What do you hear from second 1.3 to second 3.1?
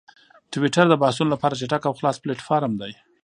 لپاره چټک او خلاص پلیټفارم دی.